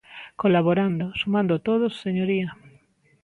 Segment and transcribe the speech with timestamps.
[0.41, 2.49] Colaborando, sumando todos, señoría.